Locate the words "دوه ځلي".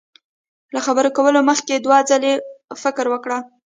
1.85-2.33